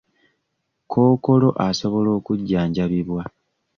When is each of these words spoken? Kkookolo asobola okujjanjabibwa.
Kkookolo 0.83 1.49
asobola 1.67 2.09
okujjanjabibwa. 2.17 3.23